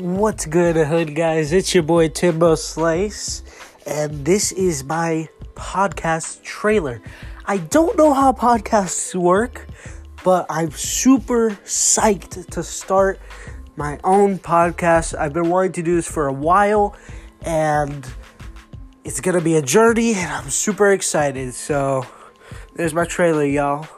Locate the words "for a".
16.08-16.32